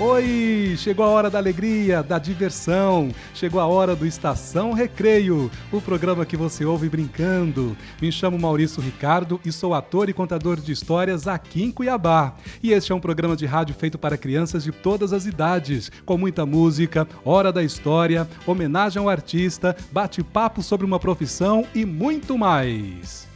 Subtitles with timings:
[0.00, 0.74] Oi!
[0.76, 3.10] Chegou a hora da alegria, da diversão.
[3.32, 7.76] Chegou a hora do Estação Recreio, o programa que você ouve brincando.
[8.02, 12.34] Me chamo Maurício Ricardo e sou ator e contador de histórias aqui em Cuiabá.
[12.60, 16.18] E este é um programa de rádio feito para crianças de todas as idades, com
[16.18, 23.32] muita música, hora da história, homenagem ao artista, bate-papo sobre uma profissão e muito mais.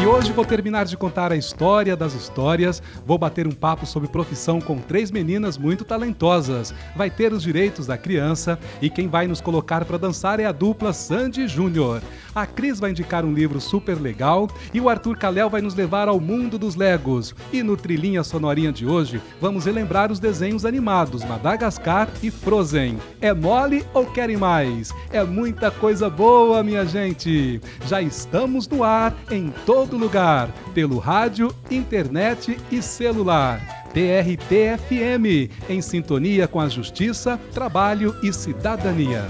[0.00, 4.08] E hoje vou terminar de contar a história das histórias, vou bater um papo sobre
[4.08, 6.72] profissão com três meninas muito talentosas.
[6.94, 10.52] Vai ter os direitos da criança e quem vai nos colocar para dançar é a
[10.52, 12.00] dupla Sandy Júnior.
[12.34, 16.06] A Cris vai indicar um livro super legal e o Arthur Calel vai nos levar
[16.06, 17.34] ao mundo dos Legos.
[17.52, 22.98] E no Trilhinha Sonorinha de hoje, vamos relembrar os desenhos animados Madagascar e Frozen.
[23.20, 24.92] É mole ou querem mais?
[25.10, 27.60] É muita coisa boa, minha gente!
[27.86, 33.60] Já estamos no ar em todo lugar, pelo rádio, internet e celular.
[33.92, 39.24] TRT-FM, em sintonia com a justiça, trabalho e cidadania.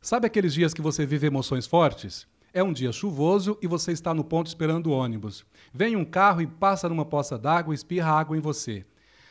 [0.00, 2.26] Sabe aqueles dias que você vive emoções fortes?
[2.54, 5.44] É um dia chuvoso e você está no ponto esperando o ônibus.
[5.74, 8.86] Vem um carro e passa numa poça d'água e espirra água em você.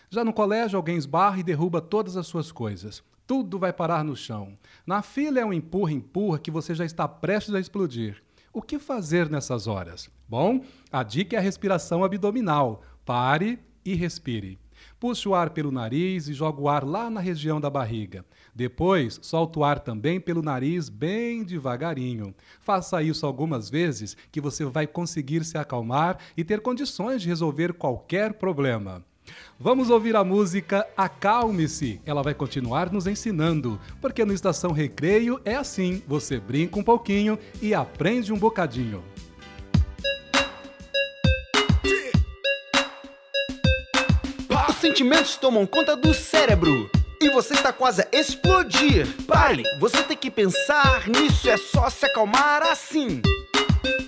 [0.09, 3.01] Já no colégio, alguém esbarra e derruba todas as suas coisas.
[3.27, 4.57] Tudo vai parar no chão.
[4.85, 8.21] Na fila é um empurra-empurra que você já está prestes a explodir.
[8.53, 10.09] O que fazer nessas horas?
[10.29, 12.83] Bom, a dica é a respiração abdominal.
[13.03, 14.59] Pare e respire.
[14.99, 18.25] Puxe o ar pelo nariz e joga o ar lá na região da barriga.
[18.53, 22.33] Depois, solta o ar também pelo nariz bem devagarinho.
[22.59, 27.73] Faça isso algumas vezes que você vai conseguir se acalmar e ter condições de resolver
[27.73, 29.03] qualquer problema.
[29.59, 32.01] Vamos ouvir a música Acalme-se.
[32.05, 37.39] Ela vai continuar nos ensinando, porque no Estação Recreio é assim: você brinca um pouquinho
[37.61, 39.03] e aprende um bocadinho.
[44.69, 46.89] Os sentimentos tomam conta do cérebro
[47.21, 49.07] e você está quase a explodir.
[49.25, 53.21] Pare, você tem que pensar nisso, é só se acalmar assim.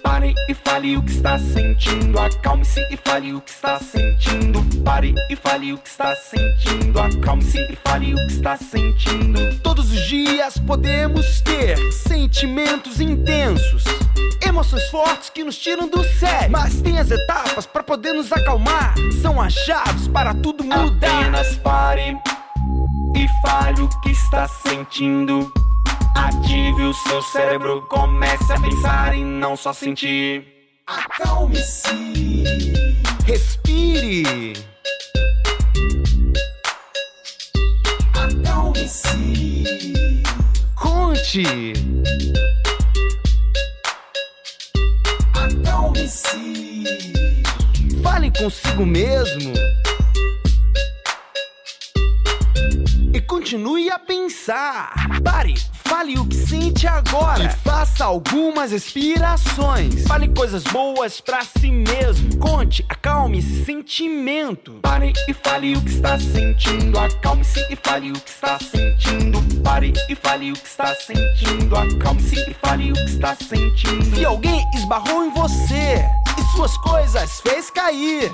[0.02, 2.20] Pare e fale o que está sentindo.
[2.20, 4.64] Acalme-se e fale o que está sentindo.
[4.84, 7.00] Pare e fale o que está sentindo.
[7.00, 9.60] Acalme-se e fale o que está sentindo.
[9.62, 13.84] Todos os dias podemos ter sentimentos intensos,
[14.46, 16.52] emoções fortes que nos tiram do sério.
[16.52, 21.22] Mas tem as etapas para poder nos acalmar, são as chaves para tudo mudar.
[21.22, 22.18] Apenas pare
[23.16, 25.52] e fale o que está sentindo.
[26.18, 30.44] Ative o seu cérebro, comece a pensar e não só sentir.
[30.88, 32.44] Acalme-se,
[33.26, 34.54] respire.
[38.16, 39.64] Acalme-se,
[40.74, 41.74] conte.
[45.36, 46.84] Acalme-se,
[48.02, 49.54] fale consigo mesmo.
[53.14, 54.94] E continue a pensar.
[55.24, 55.54] Pare,
[55.88, 57.44] fale o que sente agora.
[57.44, 60.06] E faça algumas respirações.
[60.06, 62.38] Fale coisas boas pra si mesmo.
[62.38, 64.80] Conte, acalme esse sentimento.
[64.82, 67.00] Pare e fale o que está sentindo.
[67.00, 69.42] Acalme-se e fale o que está sentindo.
[69.64, 71.76] Pare e fale o que está sentindo.
[71.76, 74.16] Acalme-se e fale o que está sentindo.
[74.16, 76.06] Se alguém esbarrou em você
[76.38, 78.32] e suas coisas fez cair,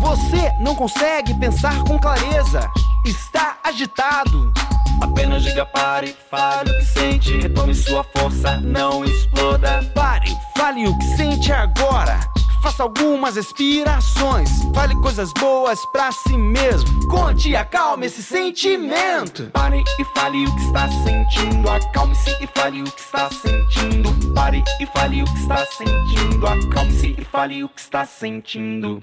[0.00, 2.70] você não consegue pensar com clareza.
[3.04, 4.52] Está agitado.
[5.00, 7.36] Apenas diga pare, fale o que sente.
[7.36, 9.82] Retome sua força, não exploda.
[9.94, 12.18] Pare, fale o que sente agora.
[12.62, 14.50] Faça algumas respirações.
[14.74, 17.08] Fale coisas boas pra si mesmo.
[17.08, 19.50] Conte e acalme esse sentimento.
[19.52, 21.70] Pare e fale o que está sentindo.
[21.70, 24.34] Acalme-se e fale o que está sentindo.
[24.34, 26.46] Pare e fale o que está sentindo.
[26.46, 29.00] Acalme-se e fale o que está sentindo.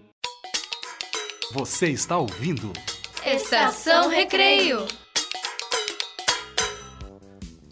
[1.53, 2.73] Você está ouvindo?
[3.25, 4.85] Estação Recreio.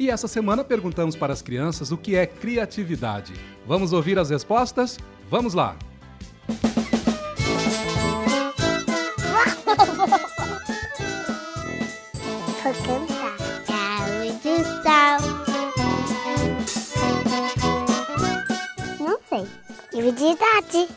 [0.02, 3.34] E essa semana perguntamos para as crianças o que é criatividade.
[3.68, 4.98] Vamos ouvir as respostas?
[5.30, 5.76] Vamos lá!
[12.64, 13.38] Vou cantar.
[13.68, 15.20] Saúde, sal.
[19.00, 19.48] Não sei.
[19.94, 20.90] Divididade.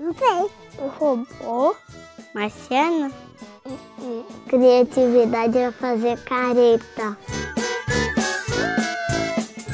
[0.00, 0.50] Não sei.
[0.78, 1.76] O robô
[2.34, 3.12] marciano.
[4.48, 7.18] Criatividade é fazer careta.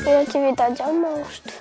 [0.08, 1.52] Criatividade é um monstro.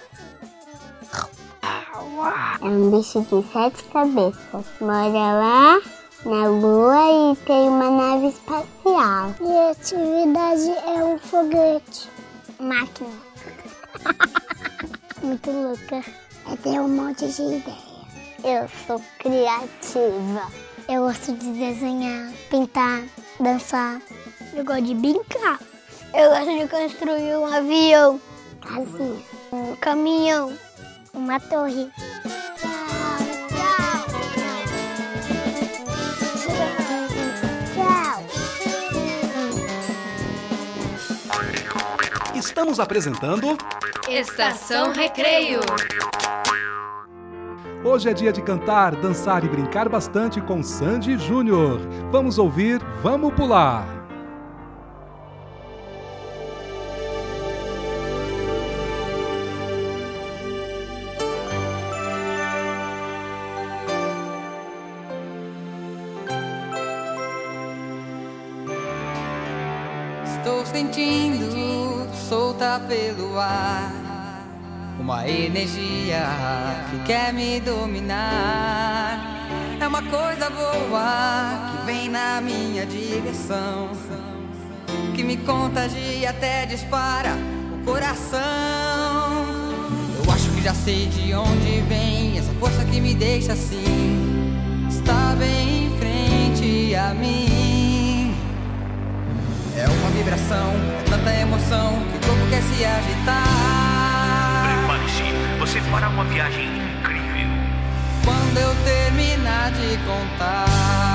[2.61, 4.65] É um bicho de sete cabeças.
[4.79, 5.81] Mora lá
[6.23, 9.33] na lua e tem uma nave espacial.
[9.35, 12.09] Criatividade é um foguete.
[12.57, 13.09] Máquina.
[15.21, 16.01] Muito louca.
[16.49, 17.77] Eu tenho um monte de ideias.
[18.45, 20.49] Eu sou criativa.
[20.87, 23.03] Eu gosto de desenhar, pintar,
[23.41, 24.01] dançar.
[24.53, 25.59] Eu gosto de brincar.
[26.13, 28.21] Eu gosto de construir um avião,
[28.67, 29.23] Casinha.
[29.51, 30.53] um caminhão.
[31.13, 31.89] Uma torre.
[37.73, 38.23] Tchau.
[42.35, 43.57] Estamos apresentando.
[44.09, 45.61] Estação Recreio.
[47.83, 51.79] Hoje é dia de cantar, dançar e brincar bastante com Sandy Júnior.
[52.11, 53.96] Vamos ouvir Vamos Pular.
[72.79, 74.07] Pelo ar
[74.99, 76.27] uma energia
[76.89, 79.37] que quer me dominar.
[79.79, 83.91] É uma coisa boa que vem na minha direção,
[85.15, 87.35] que me contagia até dispara
[87.73, 88.41] o coração.
[90.23, 94.47] Eu acho que já sei de onde vem essa força que me deixa assim.
[94.89, 97.66] Está bem em frente a mim.
[99.79, 100.73] É uma vibração,
[101.05, 103.43] é tanta emoção que o corpo quer se agitar.
[104.65, 107.47] Prepare-se, você fará uma viagem incrível.
[108.25, 111.06] Quando eu terminar de contar,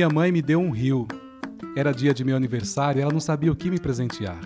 [0.00, 1.06] Minha mãe me deu um rio.
[1.76, 4.40] Era dia de meu aniversário e ela não sabia o que me presentear.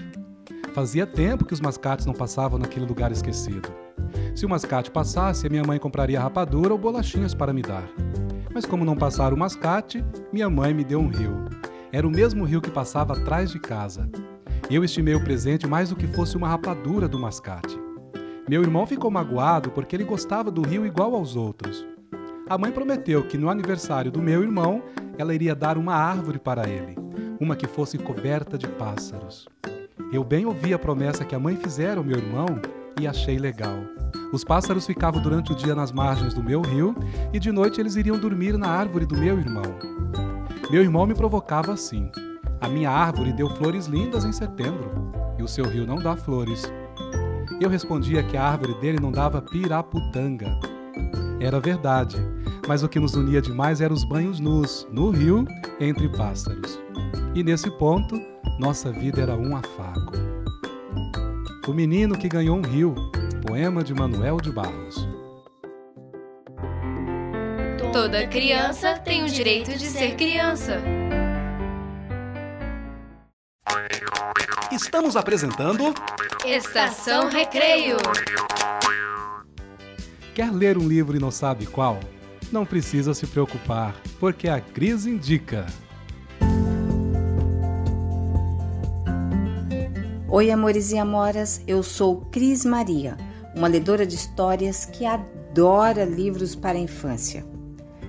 [0.75, 3.73] Fazia tempo que os mascates não passavam naquele lugar esquecido.
[4.35, 7.85] Se o mascate passasse, minha mãe compraria rapadura ou bolachinhas para me dar.
[8.53, 11.45] Mas como não passara o mascate, minha mãe me deu um rio.
[11.93, 14.11] Era o mesmo rio que passava atrás de casa.
[14.69, 17.79] Eu estimei o presente mais do que fosse uma rapadura do mascate.
[18.49, 21.87] Meu irmão ficou magoado porque ele gostava do rio igual aos outros.
[22.51, 24.83] A mãe prometeu que no aniversário do meu irmão
[25.19, 26.97] ela iria dar uma árvore para ele.
[27.41, 29.49] uma que fosse coberta de pássaros.
[30.13, 32.61] Eu bem ouvi a promessa que a mãe fizera ao meu irmão
[33.01, 33.77] e achei legal.
[34.33, 36.95] Os pássaros ficavam durante o dia nas margens do meu rio
[37.33, 39.65] e de noite eles iriam dormir na árvore do meu irmão.
[40.71, 42.11] Meu irmão me provocava assim.
[42.61, 46.65] A minha árvore deu flores lindas em setembro e o seu rio não dá flores.
[47.61, 50.59] Eu respondia que a árvore dele não dava piraputanga.
[51.41, 52.17] Era verdade,
[52.67, 55.45] mas o que nos unia demais eram os banhos nus, no rio,
[55.81, 56.81] entre pássaros.
[57.35, 58.21] E nesse ponto,
[58.59, 60.13] nossa vida era um afago.
[61.67, 62.95] O menino que ganhou um rio,
[63.47, 65.09] poema de Manuel de Barros.
[67.93, 70.81] Toda criança tem o direito de ser criança.
[74.73, 75.95] Estamos apresentando
[76.45, 77.97] Estação Recreio.
[80.35, 82.01] Quer ler um livro e não sabe qual?
[82.51, 85.65] Não precisa se preocupar, porque a Cris indica.
[90.29, 93.17] Oi, amores e amoras, eu sou Cris Maria,
[93.55, 97.47] uma ledora de histórias que adora livros para a infância.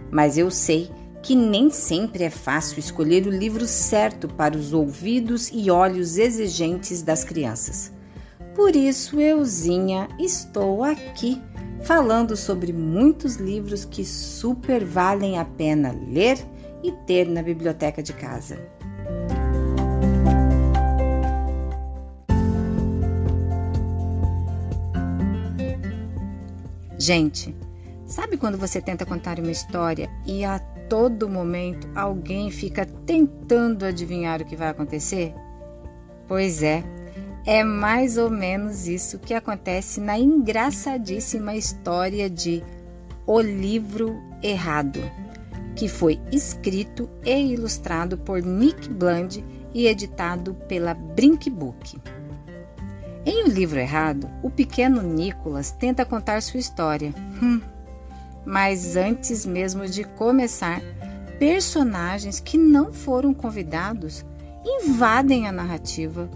[0.10, 0.89] Mas eu sei
[1.22, 7.03] que nem sempre é fácil escolher o livro certo para os ouvidos e olhos exigentes
[7.03, 7.94] das crianças.
[8.55, 11.39] Por isso, euzinha, estou aqui
[11.86, 16.38] falando sobre muitos livros que super valem a pena ler
[16.84, 18.60] e ter na biblioteca de casa.
[26.98, 27.56] Gente,
[28.08, 30.58] sabe quando você tenta contar uma história e a
[30.89, 35.36] todo momento alguém fica tentando adivinhar o que vai acontecer?
[36.27, 36.84] Pois é,
[37.46, 42.64] é mais ou menos isso que acontece na engraçadíssima história de
[43.28, 45.00] O Livro Errado,
[45.75, 52.02] que foi escrito e ilustrado por Nick Bland e editado pela Brinkbook.
[53.24, 57.14] Em O Livro Errado, o pequeno Nicholas tenta contar sua história.
[57.42, 57.62] Hum,
[58.44, 60.82] mas antes mesmo de começar,
[61.38, 64.25] personagens que não foram convidados
[64.64, 66.28] invadem a narrativa.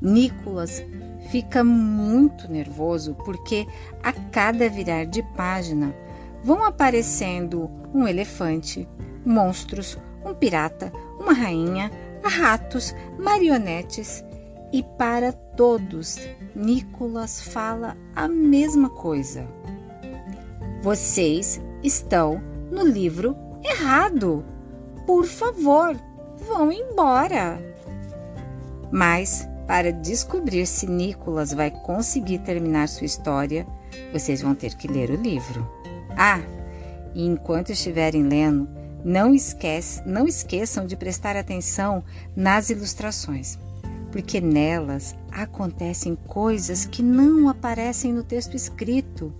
[0.00, 0.84] Nicholas
[1.30, 3.66] fica muito nervoso porque
[4.02, 5.94] a cada virar de página
[6.42, 8.88] vão aparecendo um elefante,
[9.24, 11.90] monstros, um pirata, uma rainha,
[12.22, 14.24] ratos, marionetes
[14.72, 16.18] e para todos,
[16.54, 19.46] Nicolas fala a mesma coisa.
[20.82, 24.44] Vocês estão no livro errado.
[25.06, 25.96] Por favor,
[26.36, 27.58] vão embora.
[28.90, 33.66] Mas, para descobrir se Nicolas vai conseguir terminar sua história,
[34.12, 35.68] vocês vão ter que ler o livro.
[36.16, 36.40] Ah,
[37.14, 38.68] e enquanto estiverem lendo,
[39.04, 42.04] não, esquece, não esqueçam de prestar atenção
[42.34, 43.58] nas ilustrações
[44.16, 49.30] porque nelas acontecem coisas que não aparecem no texto escrito.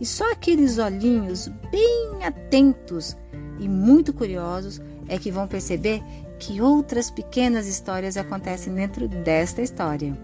[0.00, 3.16] E só aqueles olhinhos bem atentos
[3.58, 6.00] e muito curiosos é que vão perceber
[6.42, 10.18] que outras pequenas histórias acontecem dentro desta história.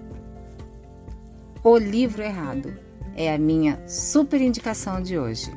[1.62, 2.76] O livro errado
[3.14, 5.48] é a minha super indicação de hoje.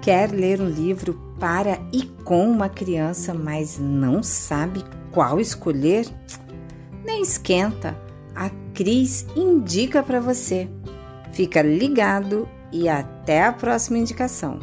[0.00, 6.06] Quer ler um livro para e com uma criança, mas não sabe qual escolher?
[7.04, 7.94] Nem esquenta,
[8.34, 10.66] a Cris indica para você.
[11.32, 14.58] Fica ligado e até a próxima indicação.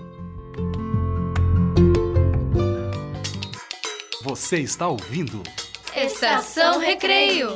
[4.24, 5.42] Você está ouvindo?
[5.96, 7.56] Estação Recreio.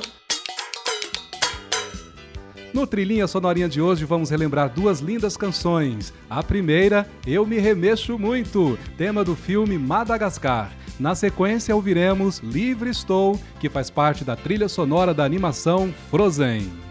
[2.74, 6.14] No Trilhinha Sonorinha de hoje vamos relembrar duas lindas canções.
[6.30, 10.72] A primeira, Eu Me Remexo Muito, tema do filme Madagascar.
[10.98, 16.91] Na sequência ouviremos Livre Estou, que faz parte da trilha sonora da animação Frozen.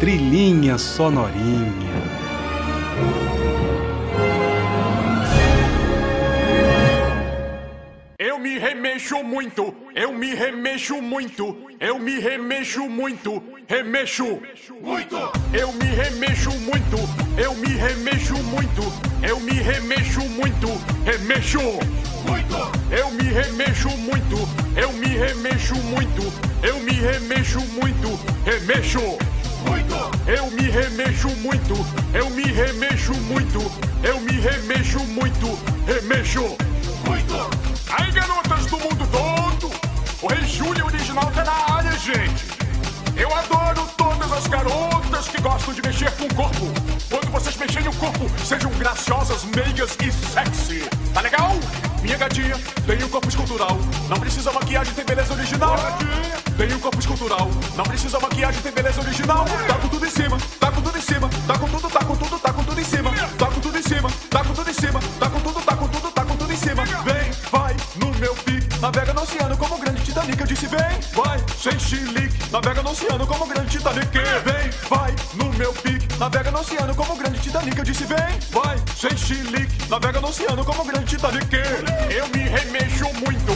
[0.00, 1.70] Trilhinha Sonorinha.
[8.18, 14.40] Eu me remexo muito, eu me remexo muito, eu me remexo muito, remexo
[14.80, 15.16] muito.
[15.52, 16.96] Eu me remexo muito,
[17.36, 18.82] eu me remexo muito,
[19.22, 20.68] eu me remexo muito,
[21.04, 22.56] remexo muito.
[22.90, 26.22] Eu me remexo muito, eu me remexo muito,
[26.62, 29.39] eu me remexo muito, remexo.
[30.26, 31.74] Eu me remexo muito,
[32.14, 33.58] eu me remexo muito,
[34.02, 36.56] eu me remexo muito, remexo
[37.04, 37.50] muito.
[37.90, 39.70] Aí, garotas do mundo todo,
[40.22, 42.44] o Rei Júlio original tá na área, gente.
[43.16, 46.66] Eu adoro todas as garotas que gostam de mexer com o corpo.
[47.08, 50.88] Quando vocês mexerem o corpo, sejam graciosas, meigas e sexy.
[51.12, 51.50] Tá legal?
[52.02, 53.76] Minha gatinha tem um corpo escultural.
[54.08, 55.76] Não precisa maquiagem, tem beleza original.
[56.56, 57.50] Tem um corpo escultural.
[57.76, 59.44] Não precisa maquiagem, tem beleza original.
[59.66, 61.28] Tá com tudo em cima, tá com tudo em cima.
[61.46, 63.10] Tá com tudo, tá com tudo, tá com tudo em cima.
[63.38, 65.00] Tá com tudo em cima, tá com tudo em cima.
[65.18, 65.89] Tá com tudo, tá com tudo,
[66.60, 66.84] cima.
[66.84, 68.80] Vem, vai no meu pique.
[68.80, 70.40] Navega no oceano como o grande Titanic.
[70.40, 72.50] Eu disse vem, vai, sem chilique.
[72.50, 74.12] Navega no oceano como o grande Titanic.
[74.12, 76.18] Vem, vai no meu pique.
[76.18, 77.78] Navega no oceano como o grande Titanic.
[77.78, 79.88] Eu disse vem, vai, sem chilique.
[79.88, 81.56] Navega no oceano como o grande Titanic.
[82.10, 83.49] Eu me remexo muito,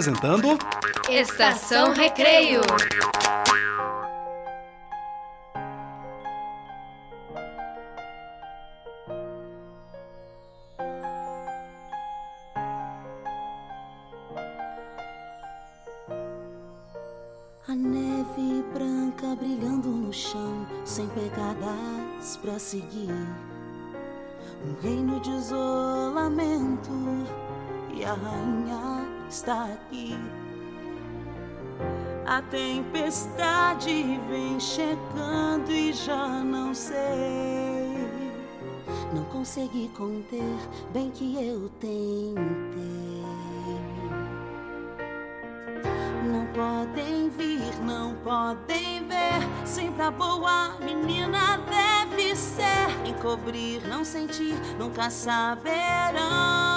[0.00, 0.58] apresentando
[1.10, 2.62] Estação Recreio.
[17.68, 23.10] A neve branca brilhando no chão, sem pegadas pra seguir.
[24.64, 26.90] Um reino de isolamento
[27.92, 28.99] e a rainha
[29.30, 30.18] está aqui.
[32.26, 36.94] A tempestade vem chegando e já não sei.
[39.14, 40.58] Não consegui conter,
[40.92, 42.34] bem que eu tentei.
[46.26, 49.66] Não podem vir, não podem ver.
[49.66, 52.90] Sempre a boa menina deve ser.
[53.06, 56.69] Encobrir, não sentir, nunca saberão.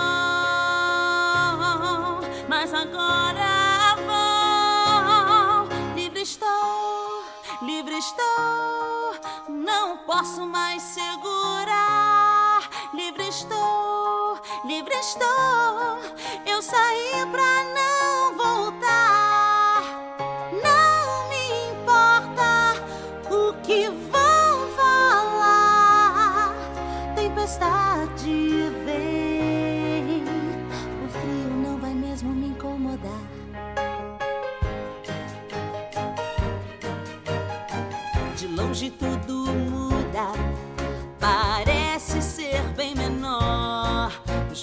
[2.56, 5.68] Mas agora vão.
[5.96, 7.24] Livre estou,
[7.63, 9.16] livre estou.
[9.50, 12.70] Não posso mais segurar.
[12.94, 16.00] Livre estou, livre estou.
[16.46, 18.83] Eu saí pra não voltar.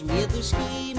[0.00, 0.89] Os medos que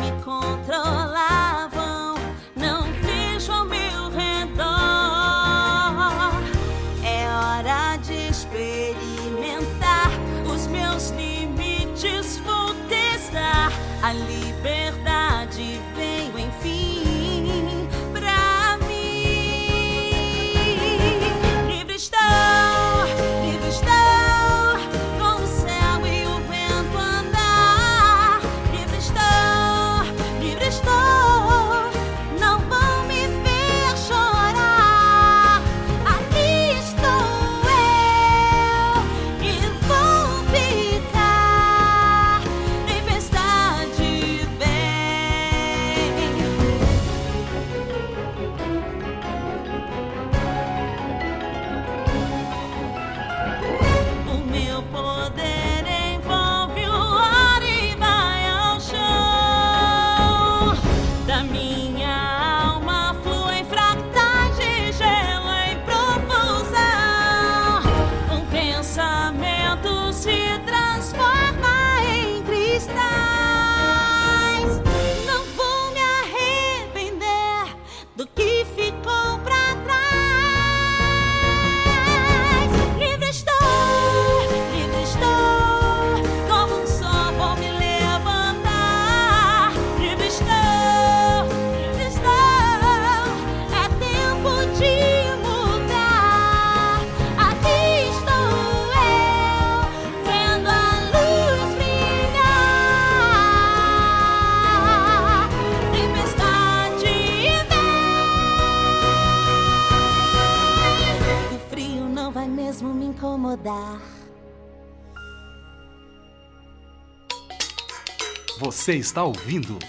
[118.92, 119.80] Você está ouvindo?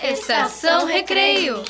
[0.00, 1.64] Estação Recreio.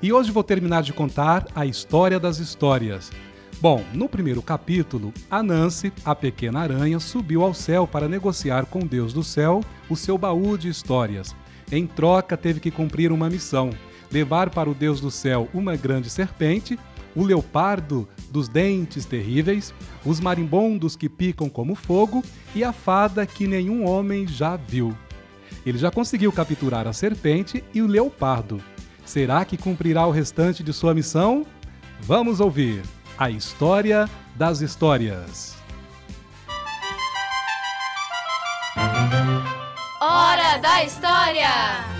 [0.00, 3.10] E hoje vou terminar de contar a história das histórias.
[3.60, 8.78] Bom, no primeiro capítulo, a Nancy, a pequena aranha, subiu ao céu para negociar com
[8.78, 11.34] Deus do céu o seu baú de histórias.
[11.72, 13.70] Em troca, teve que cumprir uma missão:
[14.12, 16.78] levar para o Deus do céu uma grande serpente,
[17.16, 19.74] o leopardo dos dentes terríveis,
[20.04, 22.22] os marimbondos que picam como fogo
[22.54, 24.96] e a fada que nenhum homem já viu.
[25.64, 28.62] Ele já conseguiu capturar a serpente e o leopardo.
[29.04, 31.46] Será que cumprirá o restante de sua missão?
[32.00, 32.82] Vamos ouvir
[33.18, 35.56] a história das histórias.
[40.00, 41.95] Hora da História!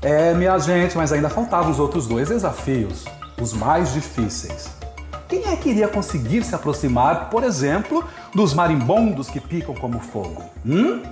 [0.00, 3.04] É, minha gente, mas ainda faltavam os outros dois desafios,
[3.40, 4.70] os mais difíceis.
[5.28, 10.44] Quem é que iria conseguir se aproximar, por exemplo, dos marimbondos que picam como fogo?
[10.64, 11.02] Hum?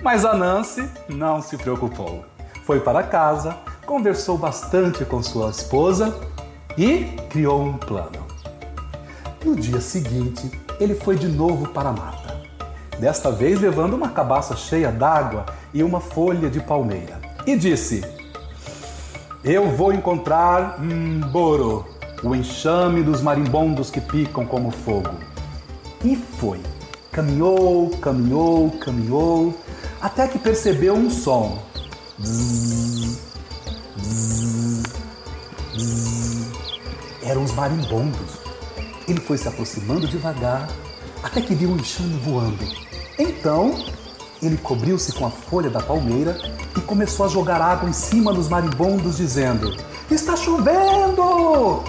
[0.00, 2.24] Mas a Nancy não se preocupou.
[2.64, 6.16] Foi para casa, conversou bastante com sua esposa
[6.76, 8.26] e criou um plano.
[9.44, 12.38] No dia seguinte, ele foi de novo para a mata.
[12.98, 17.17] Desta vez levando uma cabaça cheia d'água e uma folha de palmeira.
[17.48, 18.04] E disse:
[19.42, 21.82] Eu vou encontrar Mboro,
[22.22, 25.16] o enxame dos marimbondos que picam como fogo.
[26.04, 26.60] E foi.
[27.10, 29.58] Caminhou, caminhou, caminhou,
[29.98, 31.58] até que percebeu um som.
[37.22, 38.40] Eram os marimbondos.
[39.08, 40.68] Ele foi se aproximando devagar,
[41.22, 42.62] até que viu um enxame voando.
[43.18, 43.72] Então,
[44.42, 46.36] ele cobriu-se com a folha da palmeira
[46.88, 49.76] começou a jogar água em cima dos marimbondos, dizendo:
[50.10, 51.84] Está chovendo!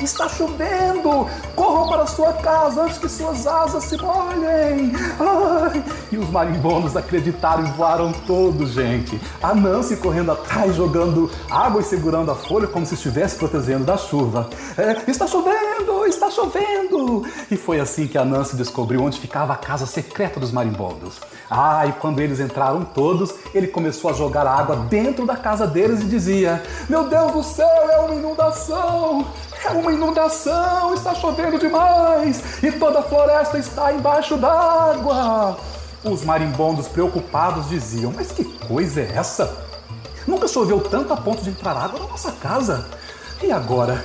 [0.00, 1.26] Está chovendo!
[1.74, 4.92] Corram para sua casa antes que suas asas se molhem!
[5.18, 5.84] Ai!
[6.12, 9.20] E os marimbondos acreditaram e voaram todos, gente.
[9.42, 13.96] A Nancy correndo atrás, jogando água e segurando a folha como se estivesse protegendo da
[13.96, 14.48] chuva.
[14.78, 16.06] É, está chovendo!
[16.06, 17.26] Está chovendo!
[17.50, 21.18] E foi assim que a Nancy descobriu onde ficava a casa secreta dos marimbondos.
[21.50, 26.02] Ah, e quando eles entraram todos, ele começou a jogar água dentro da casa deles
[26.02, 29.26] e dizia: Meu Deus do céu, é uma inundação!
[29.64, 35.58] É uma inundação, está chovendo demais e toda a floresta está embaixo d'água.
[36.04, 39.56] Os marimbondos preocupados diziam: Mas que coisa é essa?
[40.26, 42.86] Nunca choveu tanto a ponto de entrar água na nossa casa.
[43.42, 44.04] E agora?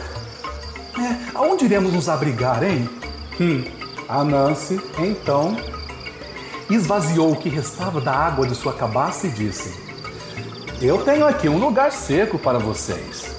[0.97, 2.89] É, aonde iremos nos abrigar, hein?
[3.39, 3.63] Hum,
[4.07, 5.55] a Nancy, então,
[6.69, 9.73] esvaziou o que restava da água de sua cabaça e disse:
[10.81, 13.35] Eu tenho aqui um lugar seco para vocês.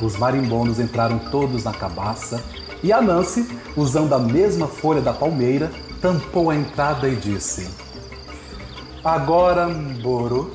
[0.00, 2.42] Os marimbondos entraram todos na cabaça
[2.84, 7.66] e a Nancy, usando a mesma folha da palmeira, tampou a entrada e disse:
[9.02, 10.52] Agora, Mboro,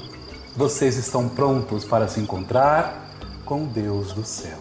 [0.56, 3.10] vocês estão prontos para se encontrar
[3.44, 4.60] com Deus do céu.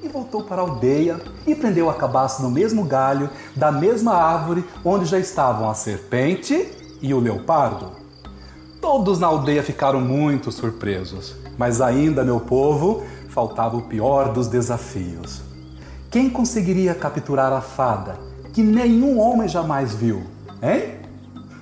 [0.00, 4.64] E voltou para a aldeia e prendeu a cabaça no mesmo galho da mesma árvore
[4.84, 6.68] onde já estavam a serpente
[7.02, 8.04] e o leopardo.
[8.80, 13.02] Todos na aldeia ficaram muito surpresos, mas ainda, meu povo,
[13.34, 15.42] faltava o pior dos desafios.
[16.08, 18.16] Quem conseguiria capturar a fada
[18.52, 20.22] que nenhum homem jamais viu,
[20.62, 21.00] hein?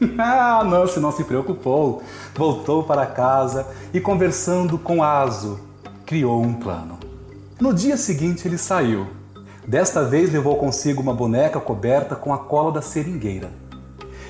[0.18, 2.02] ah, Nancy não se preocupou.
[2.36, 5.58] Voltou para casa e, conversando com Aso,
[6.04, 6.98] criou um plano.
[7.58, 9.06] No dia seguinte, ele saiu.
[9.66, 13.50] Desta vez, levou consigo uma boneca coberta com a cola da seringueira.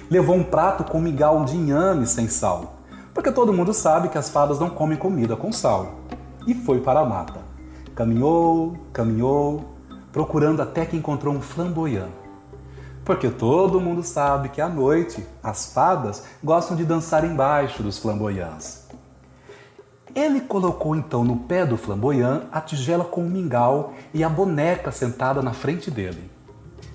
[0.08, 2.76] Levou um prato com mingau de inhame sem sal,
[3.12, 6.02] porque todo mundo sabe que as fadas não comem comida com sal.
[6.46, 7.40] E foi para a mata.
[7.94, 9.64] Caminhou, caminhou,
[10.12, 12.10] procurando até que encontrou um flamboyant.
[13.04, 18.86] Porque todo mundo sabe que à noite as fadas gostam de dançar embaixo dos flamboyants.
[20.14, 24.92] Ele colocou então no pé do flamboyant a tigela com o mingau e a boneca
[24.92, 26.30] sentada na frente dele.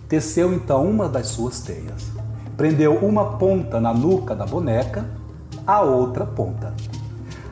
[0.07, 2.11] Teceu então uma das suas teias.
[2.55, 5.05] Prendeu uma ponta na nuca da boneca,
[5.65, 6.73] a outra ponta.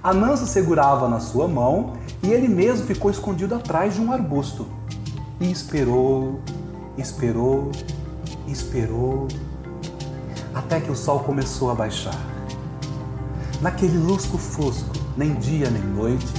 [0.06, 0.14] A
[0.46, 4.68] segurava na sua mão e ele mesmo ficou escondido atrás de um arbusto.
[5.40, 6.42] E esperou,
[6.96, 7.72] esperou,
[8.48, 9.28] esperou,
[10.54, 12.16] até que o sol começou a baixar.
[13.60, 16.32] Naquele lusco-fusco, nem dia nem noite,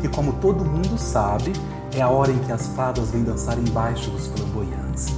[0.00, 1.52] que, como todo mundo sabe,
[1.94, 5.08] é a hora em que as fadas vêm dançar embaixo dos flamboyantes.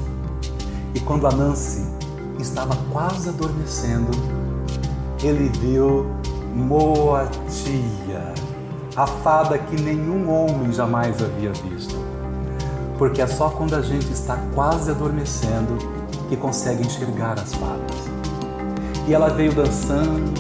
[0.96, 1.30] E quando a
[2.40, 4.10] estava quase adormecendo,
[5.22, 6.23] ele viu
[6.54, 8.32] Moatia,
[8.96, 11.98] a fada que nenhum homem jamais havia visto.
[12.96, 15.76] Porque é só quando a gente está quase adormecendo
[16.28, 17.96] que consegue enxergar as fadas.
[19.08, 20.32] E ela veio dançando,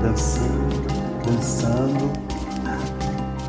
[0.00, 0.86] dançando,
[1.26, 2.12] dançando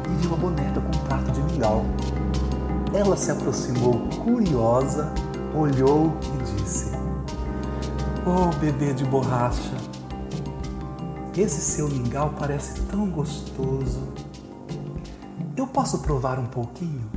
[0.09, 1.85] e viu a boneca com um prato de mingau.
[2.93, 5.13] Ela se aproximou curiosa,
[5.55, 6.91] olhou e disse:
[8.25, 9.75] Oh, bebê de borracha,
[11.39, 14.01] esse seu mingau parece tão gostoso.
[15.55, 17.09] Eu posso provar um pouquinho?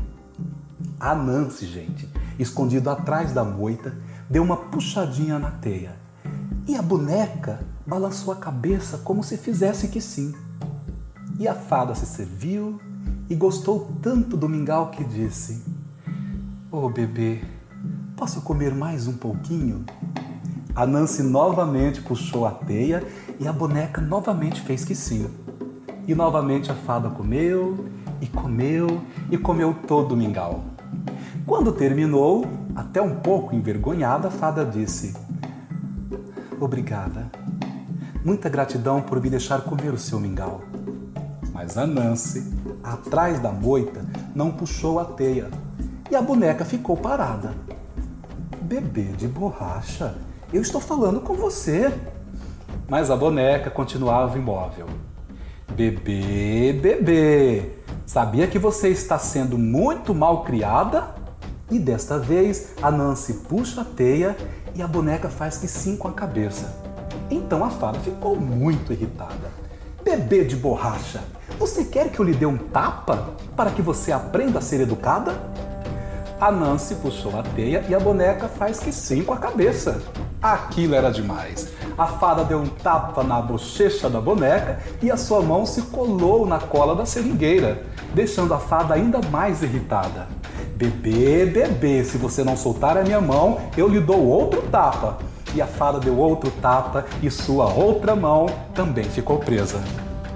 [0.98, 3.96] A Nancy, gente, escondido atrás da moita,
[4.28, 5.96] deu uma puxadinha na teia.
[6.66, 10.34] E a boneca balançou a cabeça como se fizesse que sim.
[11.38, 12.78] E a fada se serviu
[13.28, 15.64] e gostou tanto do mingau que disse:
[16.70, 17.42] Ô oh, bebê,
[18.16, 19.84] posso comer mais um pouquinho?
[20.74, 23.04] A Nancy novamente puxou a teia
[23.40, 25.26] e a boneca novamente fez que sim.
[26.06, 27.86] E novamente a fada comeu
[28.20, 29.00] e comeu
[29.30, 30.62] e comeu todo o mingau.
[31.46, 32.44] Quando terminou,
[32.76, 35.14] até um pouco envergonhada, a fada disse:
[36.60, 37.30] Obrigada.
[38.22, 40.60] Muita gratidão por me deixar comer o seu mingau.
[41.54, 42.52] Mas a Nancy,
[42.84, 45.48] atrás da moita, não puxou a teia
[46.10, 47.54] e a boneca ficou parada.
[48.60, 50.14] Bebê de borracha,
[50.52, 51.90] eu estou falando com você.
[52.90, 54.86] Mas a boneca continuava imóvel.
[55.70, 57.70] Bebê, bebê,
[58.04, 61.14] sabia que você está sendo muito mal criada?
[61.70, 64.36] E desta vez a Nancy puxa a teia
[64.74, 66.82] e a boneca faz que sim com a cabeça.
[67.30, 69.52] Então a fada ficou muito irritada.
[70.02, 71.22] Bebê de borracha,
[71.60, 75.40] você quer que eu lhe dê um tapa para que você aprenda a ser educada?
[76.40, 80.00] A Nancy puxou a teia e a boneca faz que sim com a cabeça.
[80.40, 81.68] Aquilo era demais.
[81.98, 86.46] A fada deu um tapa na bochecha da boneca e a sua mão se colou
[86.46, 87.82] na cola da seringueira,
[88.14, 90.28] deixando a fada ainda mais irritada.
[90.76, 95.18] Bebê, bebê, se você não soltar a minha mão, eu lhe dou outro tapa.
[95.54, 99.78] E a fada deu outro tapa e sua outra mão também ficou presa.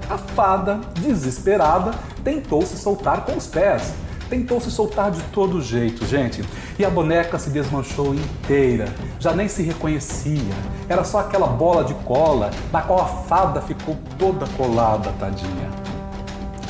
[0.07, 4.04] A fada, desesperada, tentou se soltar com os pés.
[4.29, 6.43] Tentou se soltar de todo jeito, gente.
[6.79, 8.93] E a boneca se desmanchou inteira.
[9.19, 10.53] Já nem se reconhecia.
[10.89, 15.69] Era só aquela bola de cola na qual a fada ficou toda colada, tadinha.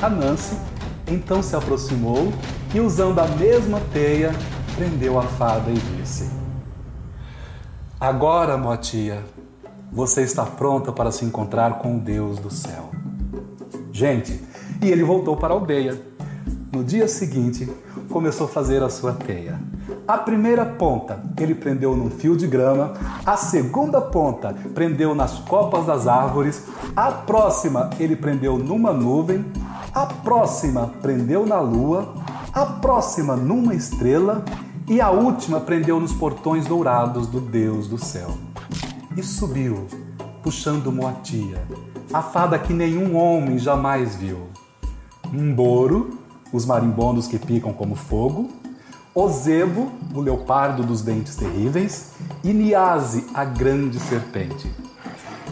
[0.01, 0.57] A Nancy
[1.07, 2.31] então se aproximou
[2.73, 4.33] e, usando a mesma teia,
[4.75, 6.29] prendeu a fada e disse:
[7.99, 9.23] Agora, Moatia,
[9.91, 12.89] você está pronta para se encontrar com o Deus do céu.
[13.91, 14.43] Gente,
[14.81, 16.14] e ele voltou para a aldeia.
[16.75, 17.71] No dia seguinte,
[18.09, 19.57] começou a fazer a sua teia.
[20.05, 25.85] A primeira ponta ele prendeu num fio de grama, a segunda ponta prendeu nas copas
[25.85, 29.45] das árvores, a próxima ele prendeu numa nuvem,
[29.93, 32.13] a próxima prendeu na lua,
[32.51, 34.43] a próxima numa estrela
[34.85, 38.31] e a última prendeu nos portões dourados do Deus do céu.
[39.15, 39.87] E subiu,
[40.43, 41.65] puxando Moatia,
[42.11, 44.49] a fada que nenhum homem jamais viu.
[45.33, 46.24] Um boro,
[46.55, 48.49] os marimbondos que picam como fogo,
[49.13, 52.11] Ozebo, o leopardo dos dentes terríveis,
[52.45, 54.71] e Niase, a grande serpente.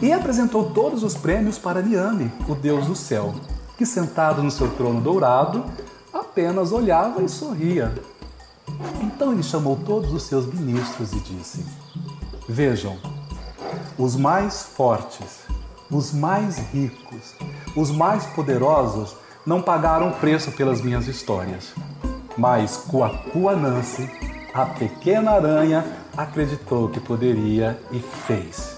[0.02, 3.36] E apresentou todos os prêmios para Niame, o deus do céu,
[3.78, 5.66] que sentado no seu trono dourado,
[6.13, 7.94] apenas olhava e sorria.
[9.02, 11.66] Então ele chamou todos os seus ministros e disse:
[12.48, 12.98] Vejam,
[13.98, 15.42] os mais fortes,
[15.92, 17.36] os mais ricos,
[17.76, 21.73] os mais poderosos não pagaram preço pelas minhas histórias.
[22.38, 24.10] Mas Cuacua Nancy,
[24.53, 28.77] a pequena aranha, acreditou que poderia e fez.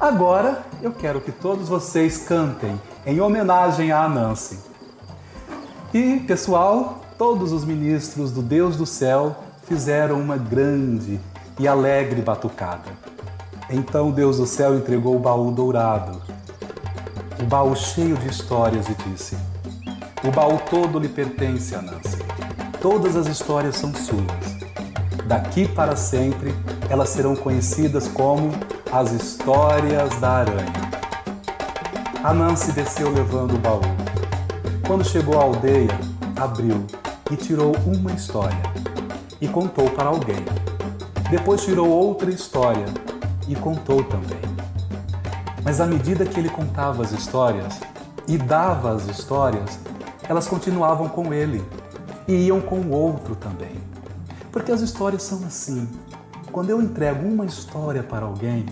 [0.00, 4.58] Agora eu quero que todos vocês cantem em homenagem a Nancy.
[5.92, 11.18] E, pessoal, todos os ministros do Deus do céu fizeram uma grande
[11.58, 12.90] e alegre batucada.
[13.70, 16.22] Então Deus do céu entregou o baú dourado,
[17.40, 19.36] o baú cheio de histórias, e disse:
[20.24, 22.18] O baú todo lhe pertence a Nancy.
[22.80, 24.56] Todas as histórias são suas.
[25.26, 26.54] Daqui para sempre,
[26.88, 28.50] elas serão conhecidas como
[28.90, 30.86] as histórias da aranha.
[32.24, 33.80] A Nancy desceu levando o baú.
[34.86, 35.98] Quando chegou à aldeia,
[36.36, 36.84] abriu
[37.30, 38.62] e tirou uma história
[39.40, 40.44] e contou para alguém.
[41.30, 42.86] Depois tirou outra história
[43.48, 44.40] e contou também.
[45.64, 47.80] Mas à medida que ele contava as histórias
[48.28, 49.78] e dava as histórias,
[50.28, 51.64] elas continuavam com ele
[52.26, 53.72] e iam com o outro também.
[54.50, 55.88] Porque as histórias são assim.
[56.50, 58.66] Quando eu entrego uma história para alguém,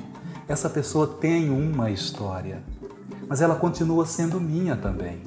[0.49, 2.63] essa pessoa tem uma história.
[3.27, 5.23] mas ela continua sendo minha também.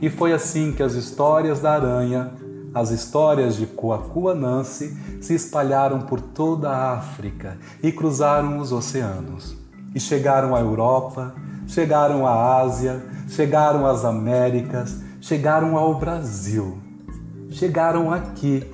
[0.00, 2.32] E foi assim que as histórias da aranha,
[2.74, 9.56] as histórias de Coacua Nancy se espalharam por toda a África e cruzaram os oceanos.
[9.94, 11.34] E chegaram à Europa,
[11.66, 16.82] chegaram à Ásia, chegaram às Américas, chegaram ao Brasil,
[17.52, 18.68] chegaram aqui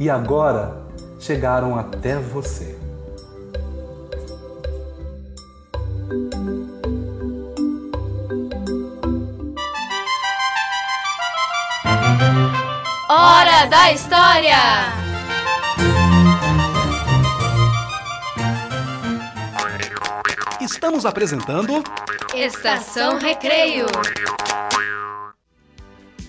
[0.00, 0.86] e agora
[1.20, 2.78] chegaram até você.
[13.08, 14.56] Hora da História!
[20.58, 21.84] Estamos apresentando
[22.34, 23.86] Estação Recreio.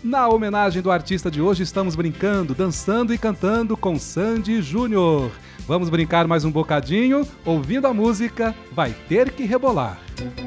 [0.08, 5.30] Na homenagem do artista de hoje, estamos brincando, dançando e cantando com Sandy Júnior.
[5.68, 10.00] Vamos brincar mais um bocadinho, ouvindo a música Vai Ter Que Rebolar.
[10.16, 10.47] Garota,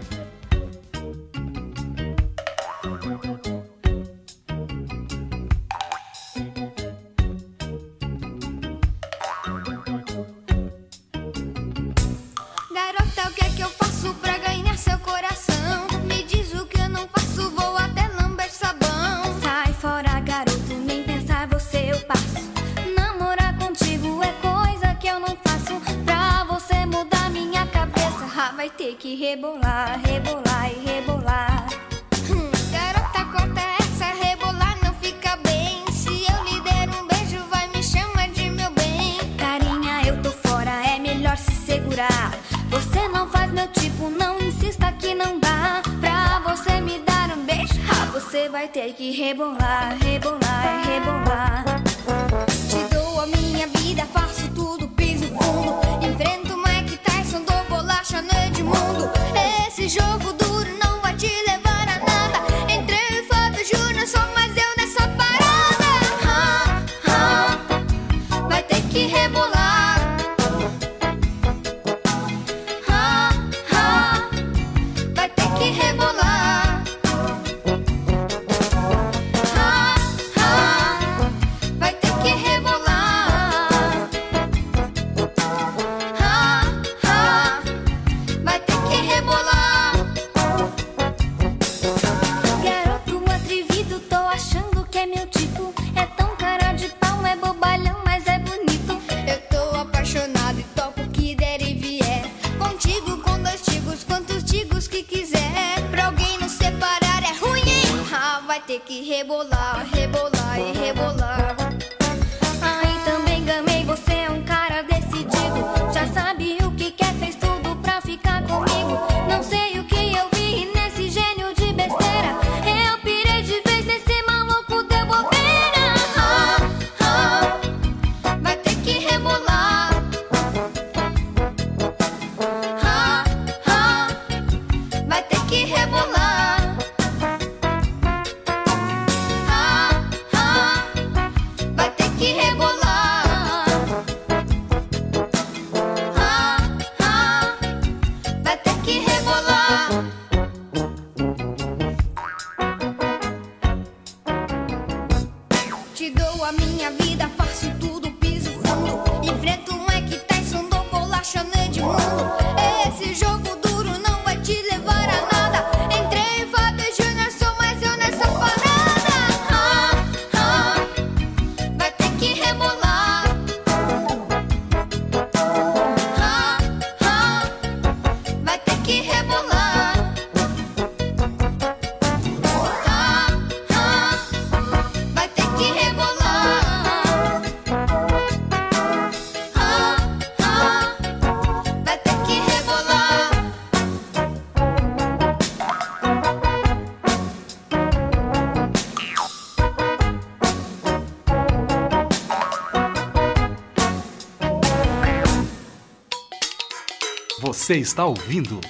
[207.70, 208.60] Você está ouvindo?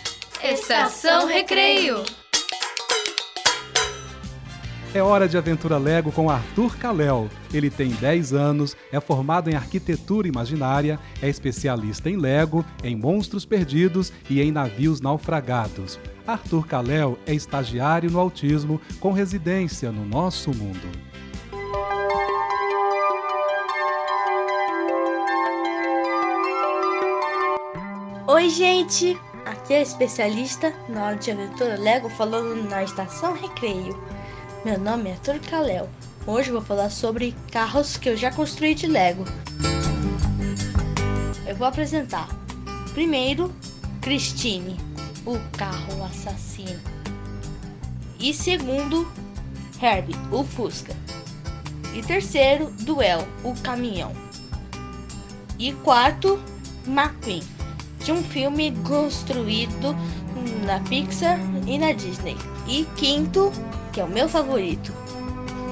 [0.44, 2.05] Estação Recreio.
[4.92, 7.30] É hora de aventura Lego com Arthur Kalel.
[7.51, 13.46] Ele tem 10 anos, é formado em arquitetura imaginária, é especialista em Lego, em monstros
[13.46, 15.98] perdidos e em navios naufragados.
[16.26, 21.09] Arthur Kalel é estagiário no autismo com residência no nosso mundo.
[28.33, 29.18] Oi, gente!
[29.45, 34.01] Aqui é a especialista na hora de aventura Lego falando na estação Recreio.
[34.64, 35.89] Meu nome é Arthur Kalel.
[36.24, 39.24] Hoje vou falar sobre carros que eu já construí de Lego.
[41.45, 42.28] Eu vou apresentar.
[42.95, 43.53] Primeiro,
[44.01, 44.76] Christine,
[45.26, 46.81] o carro assassino.
[48.20, 49.11] E segundo,
[49.83, 50.95] Herbie, o Fusca.
[51.97, 54.12] E terceiro, Duel, o caminhão.
[55.59, 56.41] E quarto,
[56.87, 57.43] McQueen,
[58.11, 59.96] de um filme construído
[60.66, 62.36] na Pixar e na Disney.
[62.66, 63.52] E quinto,
[63.92, 64.92] que é o meu favorito,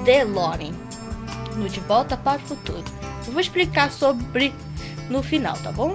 [0.04, 0.72] DeLorean,
[1.56, 2.84] no De Volta para o Futuro.
[3.26, 4.54] Eu vou explicar sobre
[5.10, 5.92] no final, tá bom?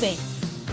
[0.00, 0.18] Bem,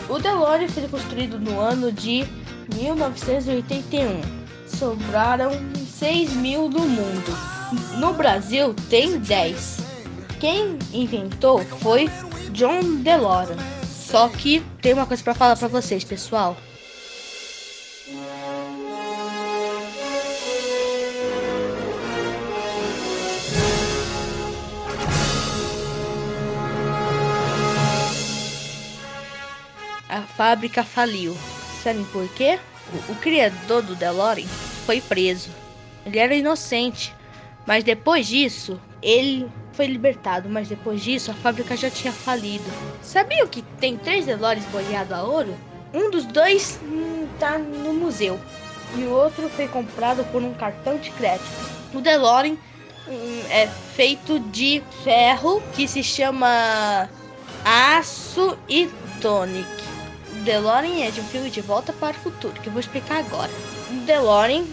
[0.09, 2.25] o DeLorean foi construído no ano de
[2.73, 4.21] 1981.
[4.67, 5.51] Sobraram
[5.85, 7.57] 6 mil no mundo.
[7.97, 9.78] No Brasil tem 10.
[10.39, 12.09] Quem inventou foi
[12.51, 13.57] John DeLorean.
[13.86, 16.55] Só que tem uma coisa para falar para vocês, pessoal.
[30.07, 31.36] A fábrica faliu.
[31.84, 32.59] Sabem por quê?
[33.09, 34.47] O, o criador do DeLorean
[34.86, 35.49] foi preso.
[36.05, 37.16] Ele era inocente.
[37.68, 40.49] Mas depois disso, ele foi libertado.
[40.49, 42.63] Mas depois disso, a fábrica já tinha falido.
[43.01, 45.53] Sabiam que tem três DeLoreans boleados a ouro?
[45.93, 48.39] Um dos dois hum, tá no museu.
[48.95, 51.45] E o outro foi comprado por um cartão de crédito.
[51.93, 52.55] O DeLorean
[53.07, 57.09] hum, é feito de ferro que se chama
[57.65, 58.89] aço e
[59.22, 59.68] tonic.
[60.32, 63.18] O DeLorean é de um filme de Volta para o Futuro, que eu vou explicar
[63.18, 63.51] agora.
[63.89, 64.63] O DeLorean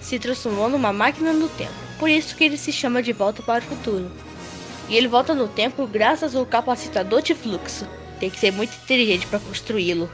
[0.00, 1.83] se transformou numa máquina no tempo.
[1.98, 4.10] Por isso que ele se chama de Volta para o Futuro.
[4.88, 7.86] E ele volta no tempo graças ao capacitador de fluxo.
[8.20, 10.10] Tem que ser muito inteligente para construí-lo.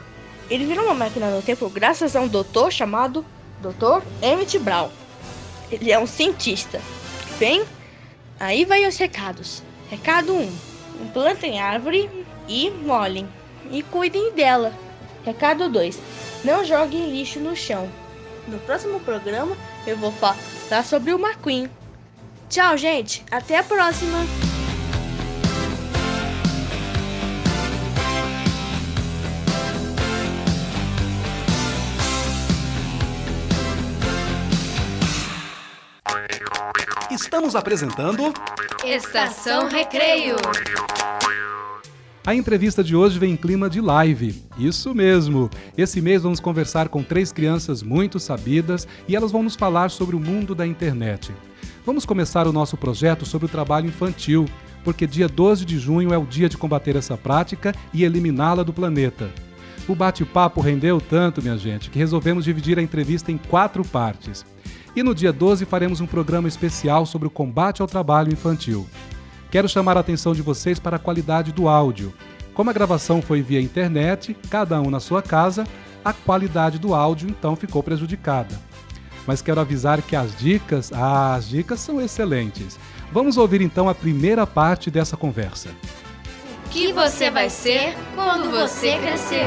[0.49, 3.25] Ele virou uma máquina no tempo graças a um doutor chamado
[3.61, 4.03] Dr.
[4.21, 4.89] Emmett Brown.
[5.71, 6.81] Ele é um cientista.
[7.39, 7.63] Bem,
[8.39, 9.63] aí vai os recados.
[9.89, 10.51] Recado 1.
[11.13, 12.09] Plantem árvore
[12.47, 13.27] e molhem.
[13.71, 14.73] E cuidem dela.
[15.25, 15.99] Recado 2.
[16.43, 17.89] Não joguem lixo no chão.
[18.47, 21.69] No próximo programa eu vou falar sobre o McQueen.
[22.49, 23.23] Tchau, gente.
[23.31, 24.17] Até a próxima.
[37.09, 38.33] Estamos apresentando
[38.83, 40.35] Estação Recreio.
[42.23, 44.43] A entrevista de hoje vem em clima de live.
[44.55, 45.49] Isso mesmo!
[45.75, 50.15] Esse mês vamos conversar com três crianças muito sabidas e elas vão nos falar sobre
[50.15, 51.31] o mundo da internet.
[51.83, 54.45] Vamos começar o nosso projeto sobre o trabalho infantil,
[54.83, 58.71] porque dia 12 de junho é o dia de combater essa prática e eliminá-la do
[58.71, 59.27] planeta.
[59.87, 64.45] O bate-papo rendeu tanto, minha gente, que resolvemos dividir a entrevista em quatro partes.
[64.95, 68.85] E no dia 12 faremos um programa especial sobre o combate ao trabalho infantil.
[69.51, 72.13] Quero chamar a atenção de vocês para a qualidade do áudio.
[72.53, 75.67] Como a gravação foi via internet, cada um na sua casa,
[76.05, 78.57] a qualidade do áudio então ficou prejudicada.
[79.27, 82.79] Mas quero avisar que as dicas, ah, as dicas são excelentes.
[83.11, 85.69] Vamos ouvir então a primeira parte dessa conversa.
[86.65, 89.45] O que você vai ser quando você crescer?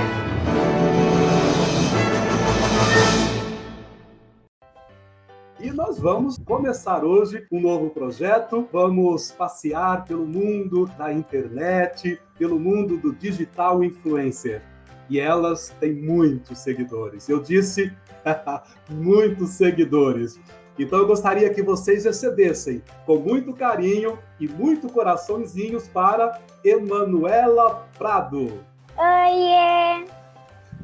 [5.61, 8.69] E nós vamos começar hoje um novo projeto.
[8.73, 14.63] Vamos passear pelo mundo da internet, pelo mundo do digital influencer.
[15.09, 17.29] E elas têm muitos seguidores.
[17.29, 17.93] Eu disse
[18.91, 20.41] muitos seguidores.
[20.77, 28.61] Então eu gostaria que vocês excedessem com muito carinho e muito coraçõezinhos para Emanuela Prado.
[28.97, 30.05] Oiê!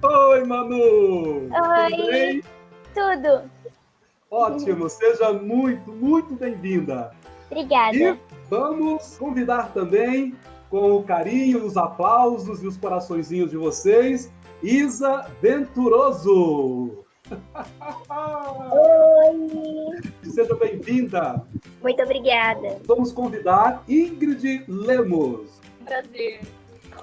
[0.02, 1.48] Oi, Manu!
[1.50, 1.90] Oi!
[1.90, 2.42] Tudo bem?
[2.94, 3.59] Tudo.
[4.30, 7.10] Ótimo, seja muito, muito bem-vinda.
[7.50, 7.96] Obrigada.
[7.96, 8.16] E
[8.48, 10.36] vamos convidar também,
[10.70, 17.04] com o carinho, os aplausos e os coraçõezinhos de vocês, Isa Venturoso.
[18.70, 19.98] Oi!
[20.22, 21.44] Seja bem-vinda.
[21.82, 22.78] Muito obrigada.
[22.86, 25.60] Vamos convidar Ingrid Lemos.
[25.84, 26.40] Prazer.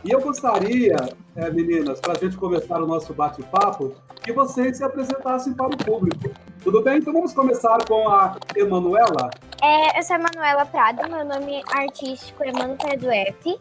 [0.03, 0.95] E eu gostaria,
[1.35, 3.93] é, meninas, para a gente começar o nosso bate-papo,
[4.23, 6.29] que vocês se apresentassem para o público.
[6.63, 6.97] Tudo bem?
[6.97, 9.29] Então vamos começar com a Emanuela.
[9.61, 13.59] É, eu sou a Manuela Prado, meu nome artístico é Manu Prado F.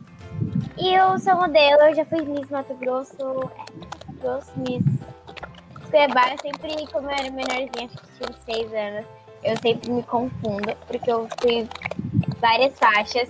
[0.79, 4.85] E eu sou modelo, eu já fui Miss Mato Grosso, é, Grosso Miss
[5.91, 6.33] Cuiabá.
[6.33, 9.07] Eu sempre, como eu era menorzinha, acho que tinha seis anos,
[9.43, 11.67] eu sempre me confundo, porque eu fui
[12.41, 13.29] várias faixas.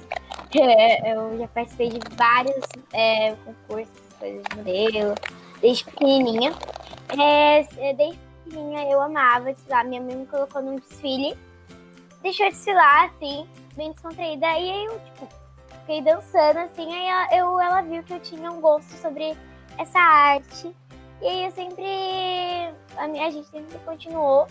[0.58, 5.14] É, eu já participei de vários é, concursos, coisas de modelo,
[5.60, 6.54] desde pequenininha.
[7.10, 7.62] É,
[7.94, 9.84] desde pequenininha eu amava desfilar.
[9.86, 11.36] Minha mãe me colocou num desfile,
[12.22, 13.46] deixou desfilar, assim,
[13.76, 14.46] bem descontraída.
[14.46, 15.28] E aí eu, tipo,
[15.80, 19.36] fiquei dançando, assim, aí ela, eu, ela viu que eu tinha um gosto sobre
[19.78, 20.74] essa arte.
[21.20, 21.84] E aí eu sempre.
[22.96, 24.46] A, minha, a gente sempre continuou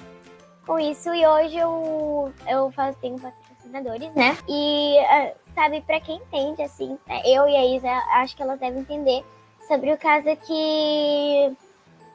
[0.65, 1.13] com isso.
[1.13, 4.37] E hoje eu, eu faço, tenho patrocinadores, né?
[4.47, 7.89] E, ah, sabe, pra quem entende, assim, né, eu e a Isa,
[8.21, 9.23] acho que elas devem entender
[9.67, 11.57] sobre o caso que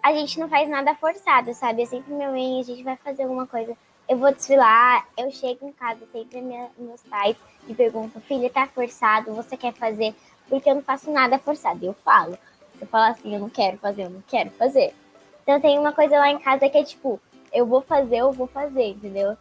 [0.03, 1.83] a gente não faz nada forçado, sabe?
[1.83, 3.77] É sempre minha mãe, a gente vai fazer alguma coisa.
[4.09, 7.37] Eu vou desfilar, eu chego em casa, sempre minha, meus pais
[7.67, 10.15] me perguntam, filha, tá forçado, você quer fazer?
[10.49, 11.85] Porque eu não faço nada forçado.
[11.85, 12.37] Eu falo.
[12.81, 14.95] Eu falo assim, eu não quero fazer, eu não quero fazer.
[15.43, 17.21] Então tem uma coisa lá em casa que é tipo,
[17.53, 19.37] eu vou fazer, eu vou fazer, entendeu?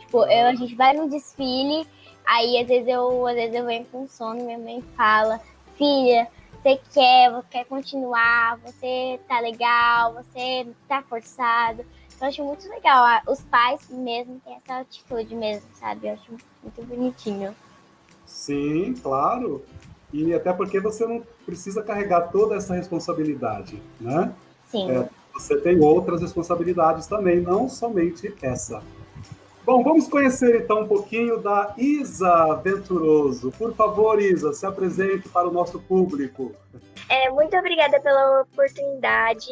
[0.00, 1.86] Tipo, eu, a gente vai no desfile,
[2.26, 5.40] aí às vezes eu, às vezes eu venho com sono, minha mãe fala,
[5.76, 6.28] filha,
[6.66, 11.84] você quer, você quer continuar, você tá legal, você tá forçado.
[12.16, 13.22] Então, eu acho muito legal.
[13.28, 16.08] Os pais mesmo têm essa atitude mesmo, sabe?
[16.08, 17.54] Eu acho muito bonitinho.
[18.26, 19.64] Sim, claro.
[20.12, 24.34] E até porque você não precisa carregar toda essa responsabilidade, né?
[24.70, 24.90] Sim.
[24.90, 28.82] É, você tem outras responsabilidades também, não somente essa.
[29.66, 33.50] Bom, vamos conhecer então um pouquinho da Isa Venturoso.
[33.50, 36.54] Por favor, Isa, se apresente para o nosso público.
[37.08, 39.50] É, muito obrigada pela oportunidade.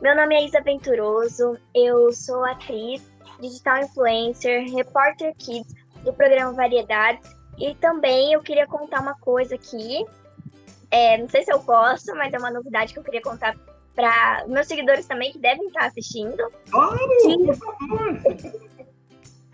[0.00, 3.02] Meu nome é Isa Venturoso, eu sou atriz,
[3.40, 10.06] digital influencer, repórter kids do programa Variedades e também eu queria contar uma coisa aqui.
[10.92, 13.56] É, não sei se eu posso, mas é uma novidade que eu queria contar
[13.96, 16.52] para meus seguidores também que devem estar assistindo.
[16.70, 18.75] Claro, que, por favor.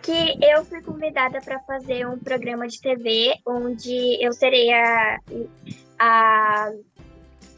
[0.03, 5.21] Que eu fui convidada para fazer um programa de TV onde eu serei a,
[5.99, 6.73] a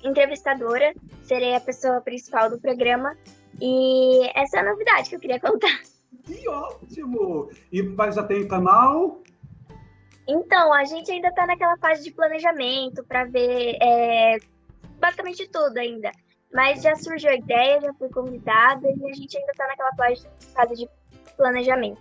[0.02, 0.92] entrevistadora,
[1.24, 3.16] serei a pessoa principal do programa.
[3.60, 5.80] E essa é a novidade que eu queria contar.
[6.24, 7.50] Que ótimo!
[7.72, 7.82] E
[8.12, 9.22] já tem canal?
[10.26, 14.38] Então, a gente ainda está naquela fase de planejamento para ver é,
[14.98, 16.10] basicamente tudo ainda.
[16.52, 19.90] Mas já surgiu a ideia, já fui convidada e a gente ainda está naquela
[20.54, 20.88] fase de
[21.36, 22.00] planejamento.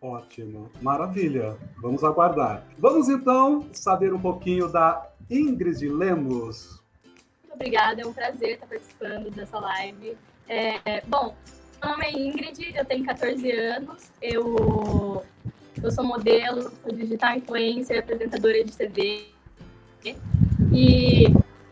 [0.00, 1.56] Ótimo, maravilha.
[1.78, 2.64] Vamos aguardar.
[2.78, 6.80] Vamos então saber um pouquinho da Ingrid Lemos.
[7.42, 10.16] Muito obrigada, é um prazer estar participando dessa live.
[10.48, 11.34] É, bom,
[11.82, 15.24] meu nome é Ingrid, eu tenho 14 anos, eu
[15.82, 19.28] eu sou modelo, sou digital influencer, apresentadora de TV.
[20.72, 21.24] E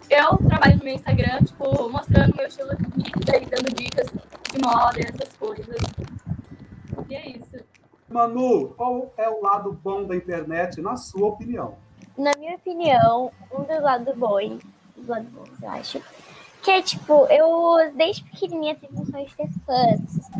[0.08, 4.58] eu trabalho no meu Instagram, tipo, mostrando meu estilo de vida e dando dicas de
[4.64, 5.76] moda essas coisas.
[7.08, 7.55] E é isso.
[8.08, 11.74] Manu, qual é o lado bom da internet, na sua opinião?
[12.16, 14.62] Na minha opinião, um dos lados bons,
[14.96, 16.02] dos lados bons, eu acho,
[16.62, 20.30] que é tipo, eu desde pequenininha tive um sonho de ter fãs.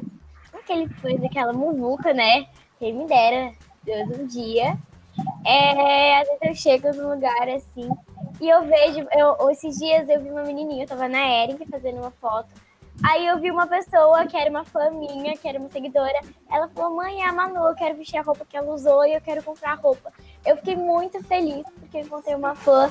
[0.53, 2.47] Aquele fãs, aquela muvuca, né?
[2.79, 3.53] Quem me dera,
[3.85, 4.77] Deus um dia.
[5.45, 7.89] É, às vezes eu chego num lugar assim
[8.41, 11.99] e eu vejo, eu, esses dias eu vi uma menininha, eu tava na Eric fazendo
[11.99, 12.49] uma foto.
[13.05, 16.21] Aí eu vi uma pessoa que era uma fã minha, que era uma seguidora.
[16.51, 19.15] Ela falou: Mãe, é a Manu, eu quero vestir a roupa que ela usou e
[19.15, 20.13] eu quero comprar a roupa.
[20.45, 22.91] Eu fiquei muito feliz porque encontrei uma fã.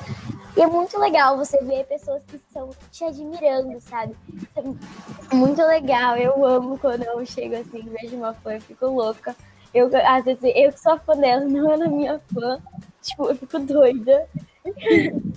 [0.56, 4.16] E é muito legal você ver pessoas que estão te admirando, sabe?
[4.54, 6.16] É muito legal.
[6.16, 9.36] Eu amo quando eu chego assim, vejo uma fã, eu fico louca.
[9.74, 12.58] Eu, às vezes, eu que sou fã dela, não era minha fã.
[13.02, 14.26] Tipo, eu fico doida.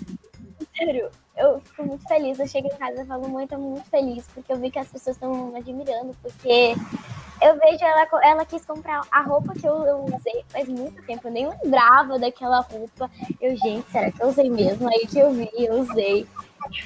[0.77, 1.09] Sério,
[1.39, 2.39] eu fico muito feliz.
[2.39, 4.87] Eu chego em casa e falo, mãe, tô muito feliz, porque eu vi que as
[4.87, 6.75] pessoas estão admirando, porque
[7.41, 11.27] eu vejo ela, ela quis comprar a roupa que eu, eu, usei faz muito tempo.
[11.27, 13.09] Eu nem lembrava daquela roupa.
[13.39, 14.87] Eu, gente, será que eu usei mesmo?
[14.89, 16.27] Aí que eu vi, eu usei.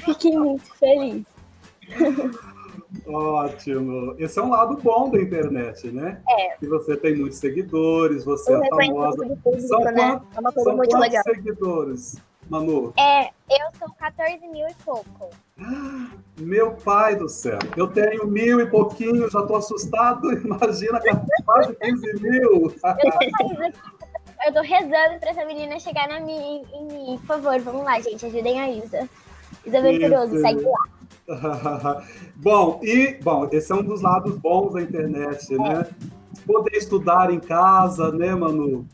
[0.06, 1.26] Fiquei muito feliz.
[3.08, 4.16] Ótimo.
[4.20, 6.22] Esse é um lado bom da internet, né?
[6.30, 6.56] É.
[6.58, 9.18] Que você tem muitos seguidores, você O é famosa.
[9.18, 9.92] público, São, né?
[9.94, 11.24] quantos, É uma coisa são muito legal.
[11.24, 12.94] seguidores, Manu?
[12.98, 15.30] É, eu sou 14 mil e pouco.
[16.38, 17.60] Meu pai do céu.
[17.78, 20.32] Eu tenho mil e pouquinho, já tô assustado.
[20.38, 21.00] Imagina
[21.46, 22.74] quase 15 mil.
[24.46, 27.18] Eu tô rezando pra essa menina chegar na mim, em mim.
[27.20, 28.26] Por favor, vamos lá, gente.
[28.26, 29.10] Ajudem a Isa.
[29.66, 30.42] Isa Venturoso, Isso.
[30.42, 30.84] segue lá.
[32.36, 35.88] bom, e bom, esse é um dos lados bons da internet, né?
[36.46, 38.86] Poder estudar em casa, né, Manu?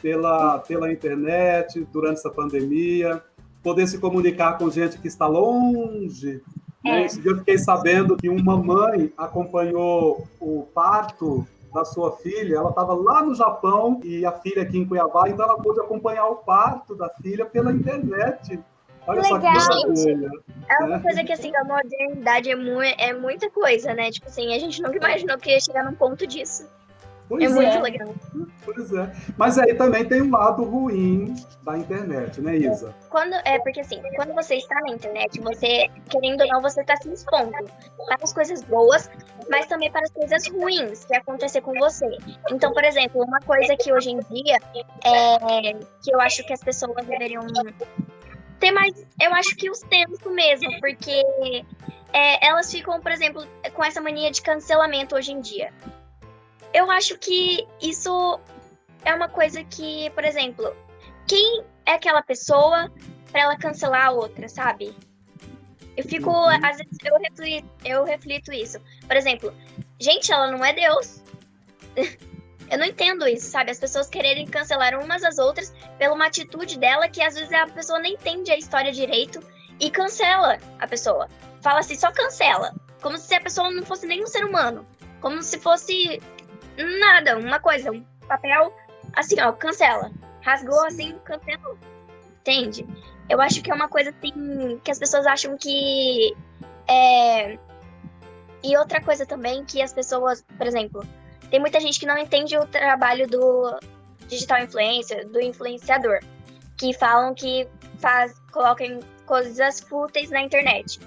[0.00, 3.22] Pela, pela internet, durante essa pandemia,
[3.62, 6.40] poder se comunicar com gente que está longe.
[6.84, 7.02] Né?
[7.02, 7.04] É.
[7.04, 12.70] Esse dia eu fiquei sabendo que uma mãe acompanhou o parto da sua filha, ela
[12.70, 16.36] estava lá no Japão e a filha aqui em Cuiabá, então ela pôde acompanhar o
[16.36, 18.58] parto da filha pela internet.
[19.06, 19.54] Olha só que Legal.
[19.54, 20.30] maravilha.
[20.68, 24.10] É uma coisa que, assim, a modernidade é, mu é muita coisa, né?
[24.10, 26.66] Tipo assim, a gente nunca imaginou que ia chegar num ponto disso.
[27.28, 27.80] Pois é muito é.
[27.80, 28.14] legal.
[28.64, 29.12] Pois é.
[29.36, 32.94] Mas aí também tem um lado ruim da internet, né, Isa?
[33.08, 36.96] Quando, é porque assim, quando você está na internet, você, querendo ou não, você está
[36.96, 39.10] se expondo para as coisas boas,
[39.50, 42.06] mas também para as coisas ruins que acontecer com você.
[42.50, 44.58] Então, por exemplo, uma coisa que hoje em dia
[45.04, 45.72] é
[46.02, 47.42] que eu acho que as pessoas deveriam
[48.60, 51.22] ter mais, eu acho que o senso mesmo, porque
[52.12, 55.72] é, elas ficam, por exemplo, com essa mania de cancelamento hoje em dia.
[56.72, 58.40] Eu acho que isso
[59.04, 60.74] é uma coisa que, por exemplo,
[61.26, 62.90] quem é aquela pessoa
[63.30, 64.94] para ela cancelar a outra, sabe?
[65.96, 68.78] Eu fico, às vezes, eu reflito, eu reflito isso.
[69.06, 69.54] Por exemplo,
[69.98, 71.22] gente, ela não é Deus.
[72.70, 73.70] eu não entendo isso, sabe?
[73.70, 77.66] As pessoas quererem cancelar umas às outras pela uma atitude dela que às vezes a
[77.66, 79.40] pessoa nem entende a história direito
[79.80, 81.28] e cancela a pessoa.
[81.62, 82.74] Fala assim, só cancela.
[83.00, 84.86] Como se a pessoa não fosse nem um ser humano.
[85.20, 86.20] Como se fosse
[86.76, 88.72] nada, uma coisa, um papel
[89.14, 90.10] assim, ó, cancela.
[90.42, 91.78] Rasgou assim, cancelou.
[92.40, 92.86] Entende?
[93.28, 96.36] Eu acho que é uma coisa assim que as pessoas acham que
[96.88, 97.58] é
[98.62, 101.06] e outra coisa também que as pessoas, por exemplo,
[101.50, 103.78] tem muita gente que não entende o trabalho do
[104.26, 106.18] digital influencer, do influenciador,
[106.76, 107.68] que falam que
[107.98, 110.98] faz, colocam coisas fúteis na internet.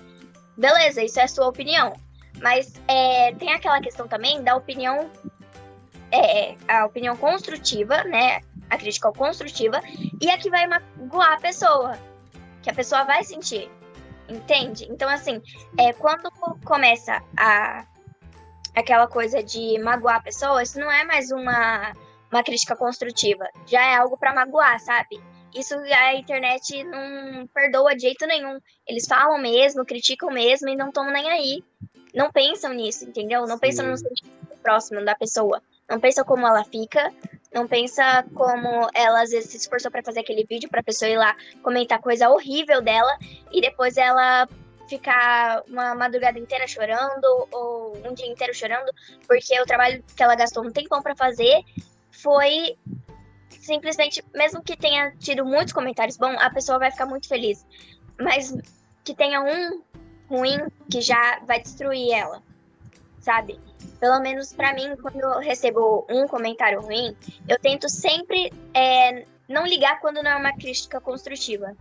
[0.57, 1.93] Beleza, isso é a sua opinião.
[2.41, 5.09] Mas é, tem aquela questão também da opinião,
[6.11, 8.41] é, a opinião construtiva, né?
[8.69, 9.81] A crítica construtiva,
[10.21, 11.97] e a que vai magoar a pessoa,
[12.61, 13.69] que a pessoa vai sentir.
[14.27, 14.85] Entende?
[14.91, 15.41] Então, assim,
[15.77, 16.29] é, quando
[16.63, 17.85] começa a
[18.75, 21.91] aquela coisa de magoar a pessoa, isso não é mais uma,
[22.31, 23.45] uma crítica construtiva.
[23.65, 25.19] Já é algo para magoar, sabe?
[25.53, 28.59] Isso a internet não perdoa de jeito nenhum.
[28.87, 31.63] Eles falam mesmo, criticam mesmo e não estão nem aí.
[32.13, 33.45] Não pensam nisso, entendeu?
[33.47, 35.61] Não pensam no sentimento próximo da pessoa.
[35.89, 37.11] Não pensam como ela fica,
[37.53, 41.17] não pensa como ela às vezes se esforçou para fazer aquele vídeo para pessoa ir
[41.17, 43.17] lá comentar coisa horrível dela
[43.51, 44.47] e depois ela
[44.87, 48.91] ficar uma madrugada inteira chorando ou um dia inteiro chorando
[49.27, 51.63] porque o trabalho que ela gastou um tempão para fazer
[52.11, 52.75] foi
[53.69, 57.65] simplesmente, mesmo que tenha tido muitos comentários bons, a pessoa vai ficar muito feliz.
[58.19, 58.51] Mas
[59.03, 59.81] que tenha um
[60.27, 60.57] ruim
[60.89, 62.41] que já vai destruir ela,
[63.19, 63.59] sabe?
[63.99, 67.15] Pelo menos pra mim, quando eu recebo um comentário ruim,
[67.47, 71.75] eu tento sempre é, não ligar quando não é uma crítica construtiva.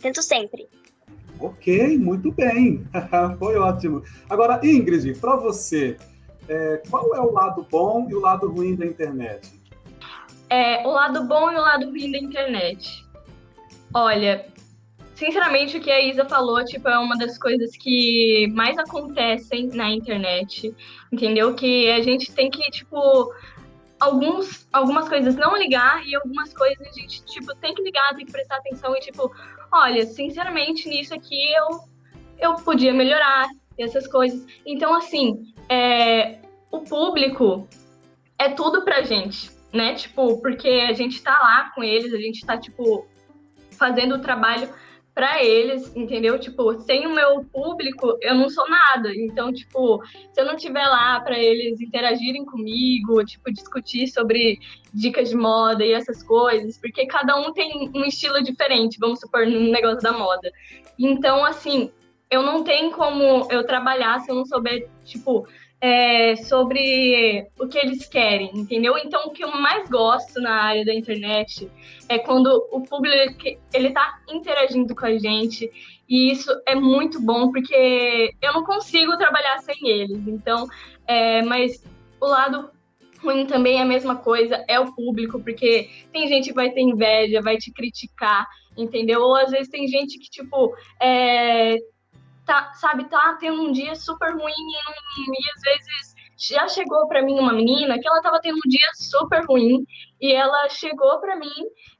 [0.00, 0.68] Tento sempre.
[1.38, 2.86] Ok, muito bem.
[3.38, 4.02] Foi ótimo.
[4.28, 5.96] Agora, Ingrid, para você,
[6.48, 9.48] é, qual é o lado bom e o lado ruim da internet?
[10.50, 13.06] É, o lado bom e o lado ruim da internet.
[13.94, 14.46] Olha,
[15.24, 19.88] sinceramente, o que a Isa falou, tipo, é uma das coisas que mais acontecem na
[19.88, 20.74] internet,
[21.12, 21.54] entendeu?
[21.54, 23.32] Que a gente tem que, tipo,
[24.00, 28.26] alguns, algumas coisas não ligar e algumas coisas a gente, tipo, tem que ligar, tem
[28.26, 29.32] que prestar atenção e, tipo,
[29.70, 31.80] olha, sinceramente, nisso aqui eu,
[32.40, 33.46] eu podia melhorar
[33.78, 34.44] essas coisas.
[34.66, 37.68] Então, assim, é, o público
[38.36, 39.94] é tudo pra gente, né?
[39.94, 43.06] Tipo, porque a gente tá lá com eles, a gente tá, tipo,
[43.70, 44.68] fazendo o trabalho
[45.14, 46.38] para eles, entendeu?
[46.38, 49.14] Tipo, sem o meu público, eu não sou nada.
[49.14, 50.02] Então, tipo,
[50.32, 54.58] se eu não tiver lá para eles interagirem comigo, tipo, discutir sobre
[54.92, 59.46] dicas de moda e essas coisas, porque cada um tem um estilo diferente, vamos supor,
[59.46, 60.50] no negócio da moda.
[60.98, 61.90] Então, assim,
[62.30, 65.46] eu não tenho como eu trabalhar se eu não souber, tipo,
[65.82, 68.96] é, sobre o que eles querem, entendeu?
[68.96, 71.68] Então, o que eu mais gosto na área da internet
[72.08, 73.42] é quando o público
[73.74, 75.68] ele tá interagindo com a gente
[76.08, 80.24] e isso é muito bom porque eu não consigo trabalhar sem eles.
[80.28, 80.68] Então,
[81.04, 81.82] é, mas
[82.20, 82.70] o lado
[83.20, 86.80] ruim também é a mesma coisa, é o público, porque tem gente que vai ter
[86.80, 88.46] inveja, vai te criticar,
[88.78, 89.20] entendeu?
[89.20, 91.76] Ou às vezes tem gente que, tipo, é,
[92.44, 97.22] tá, sabe, tá tendo um dia super ruim e, e às vezes já chegou para
[97.22, 99.84] mim uma menina que ela tava tendo um dia super ruim
[100.20, 101.50] e ela chegou para mim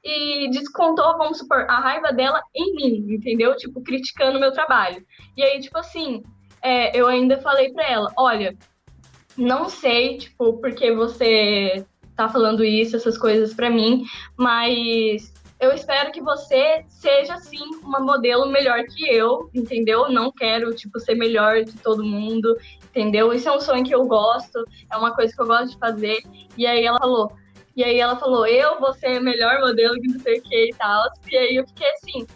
[0.03, 3.57] e descontou, vamos supor, a raiva dela em mim, entendeu?
[3.57, 5.05] Tipo, criticando o meu trabalho.
[5.37, 6.23] E aí, tipo assim,
[6.61, 8.57] é, eu ainda falei para ela, olha,
[9.37, 11.87] não sei, tipo, porque você
[12.17, 14.05] tá falando isso, essas coisas para mim,
[14.37, 15.33] mas
[15.63, 20.11] eu espero que você seja, sim, uma modelo melhor que eu, entendeu?
[20.11, 23.33] Não quero, tipo, ser melhor de todo mundo, entendeu?
[23.33, 26.21] Isso é um sonho que eu gosto, é uma coisa que eu gosto de fazer.
[26.59, 27.31] E aí ela falou,
[27.77, 30.75] e aí ela falou, eu vou ser melhor modelo que não sei o que e
[30.75, 31.05] tal.
[31.31, 32.27] E aí eu fiquei assim,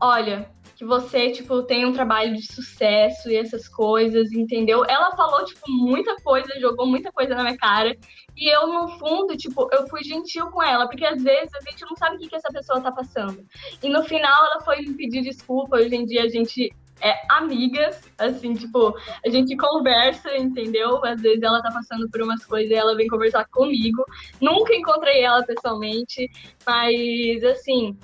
[0.00, 0.50] olha,
[0.80, 4.82] que você, tipo, tem um trabalho de sucesso e essas coisas, entendeu?
[4.88, 7.94] Ela falou, tipo, muita coisa, jogou muita coisa na minha cara.
[8.34, 11.82] E eu, no fundo, tipo, eu fui gentil com ela, porque às vezes a gente
[11.82, 13.44] não sabe o que, que essa pessoa tá passando.
[13.82, 15.76] E no final ela foi me pedir desculpa.
[15.76, 21.04] Hoje em dia a gente é amigas, assim, tipo, a gente conversa, entendeu?
[21.04, 24.02] Às vezes ela tá passando por umas coisas e ela vem conversar comigo.
[24.40, 26.26] Nunca encontrei ela pessoalmente,
[26.66, 27.98] mas assim,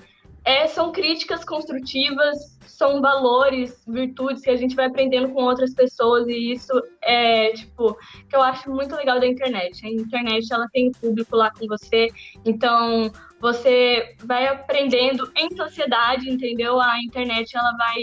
[0.47, 6.29] é, são críticas construtivas, são valores, virtudes que a gente vai aprendendo com outras pessoas
[6.29, 6.73] e isso
[7.03, 9.85] é, tipo, que eu acho muito legal da internet.
[9.85, 12.11] A internet, ela tem o público lá com você,
[12.45, 16.81] então você vai aprendendo em sociedade, entendeu?
[16.81, 17.97] A internet, ela vai...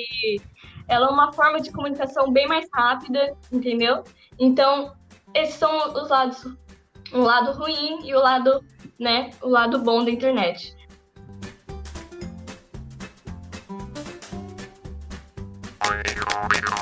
[0.89, 4.03] Ela é uma forma de comunicação bem mais rápida, entendeu?
[4.37, 4.93] Então,
[5.33, 6.45] esses são os lados,
[7.13, 8.61] o lado ruim e o lado,
[8.99, 10.75] né, o lado bom da internet.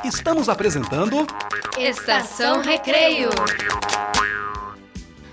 [0.03, 1.25] Estamos apresentando
[1.77, 3.29] Estação Recreio.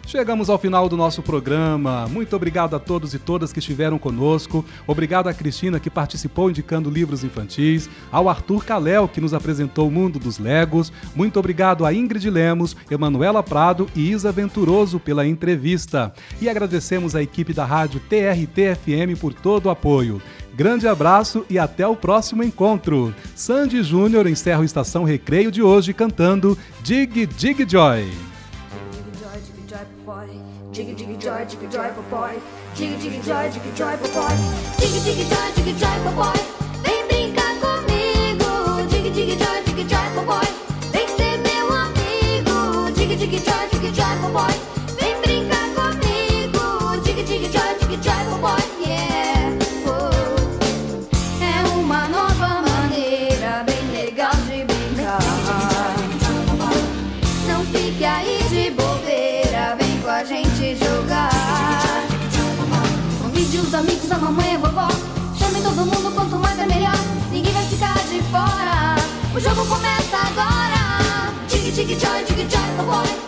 [0.08, 2.08] Chegamos ao final do nosso programa.
[2.08, 4.64] Muito obrigado a todos e todas que estiveram conosco.
[4.86, 9.90] Obrigado a Cristina que participou indicando livros infantis, ao Arthur Caléu que nos apresentou o
[9.90, 10.90] mundo dos Legos.
[11.14, 16.10] Muito obrigado a Ingrid Lemos, Emanuela Prado e Isa Venturoso pela entrevista.
[16.40, 20.22] E agradecemos a equipe da rádio TRT-FM por todo o apoio.
[20.58, 23.14] Grande abraço e até o próximo encontro.
[23.36, 28.10] Sandy Júnior encerra o Estação Recreio de hoje cantando Dig Dig Joy.
[29.20, 29.38] Joy,
[29.68, 30.26] joy boy.
[30.72, 30.96] Joy,
[31.30, 32.32] joy boy.
[32.74, 32.90] Joy,
[35.76, 36.67] joy boy.
[69.58, 71.32] Jogo começa agora.
[71.48, 73.27] Tig tig joy, tig joy, oh boy.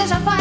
[0.00, 0.39] 在上班。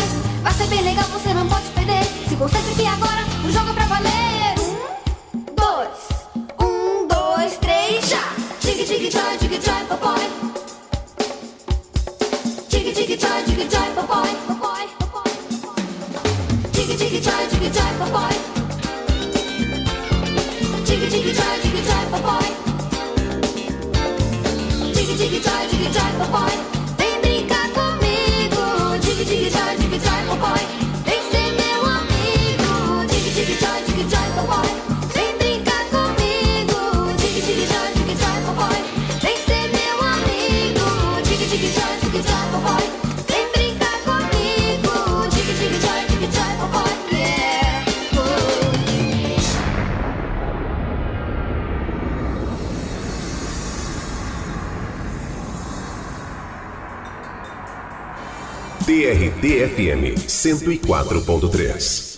[60.39, 62.17] 104.3.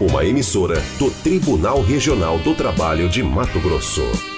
[0.00, 4.29] Uma emissora do Tribunal Regional do Trabalho de Mato Grosso.